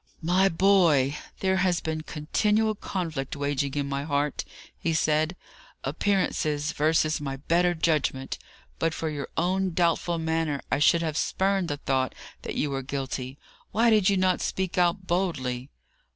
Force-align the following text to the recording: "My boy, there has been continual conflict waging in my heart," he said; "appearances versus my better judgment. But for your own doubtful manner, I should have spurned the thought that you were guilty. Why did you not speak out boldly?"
"My 0.23 0.49
boy, 0.49 1.15
there 1.41 1.57
has 1.57 1.79
been 1.79 2.01
continual 2.01 2.73
conflict 2.73 3.35
waging 3.35 3.75
in 3.75 3.87
my 3.87 4.03
heart," 4.03 4.43
he 4.75 4.95
said; 4.95 5.35
"appearances 5.83 6.71
versus 6.71 7.21
my 7.21 7.37
better 7.37 7.75
judgment. 7.75 8.39
But 8.79 8.95
for 8.95 9.09
your 9.11 9.27
own 9.37 9.75
doubtful 9.75 10.17
manner, 10.17 10.59
I 10.71 10.79
should 10.79 11.03
have 11.03 11.17
spurned 11.17 11.67
the 11.67 11.77
thought 11.77 12.15
that 12.41 12.55
you 12.55 12.71
were 12.71 12.81
guilty. 12.81 13.37
Why 13.71 13.91
did 13.91 14.09
you 14.09 14.17
not 14.17 14.41
speak 14.41 14.75
out 14.75 15.05
boldly?" 15.05 15.69